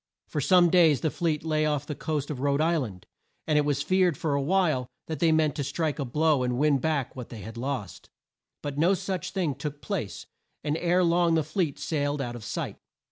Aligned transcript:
For 0.27 0.41
some 0.41 0.71
days 0.71 1.01
the 1.01 1.11
fleet 1.11 1.43
lay 1.43 1.63
off 1.67 1.85
the 1.85 1.93
coast 1.93 2.31
of 2.31 2.39
Rhode 2.39 2.59
Isl 2.59 2.87
and, 2.87 3.05
and 3.45 3.59
it 3.59 3.65
was 3.65 3.83
feared 3.83 4.17
for 4.17 4.33
a 4.33 4.41
while 4.41 4.87
that 5.05 5.19
they 5.19 5.31
meant 5.31 5.53
to 5.57 5.63
strike 5.63 5.99
a 5.99 6.05
blow 6.05 6.41
and 6.41 6.57
win 6.57 6.79
back 6.79 7.15
what 7.15 7.29
they 7.29 7.41
had 7.41 7.55
lost. 7.55 8.09
But 8.63 8.79
no 8.79 8.95
such 8.95 9.29
thing 9.29 9.53
took 9.53 9.79
place, 9.79 10.25
and 10.63 10.75
ere 10.77 11.03
long 11.03 11.35
the 11.35 11.43
fleet 11.43 11.77
sailed 11.77 12.19
out 12.19 12.35
of 12.35 12.43
sight. 12.43 12.79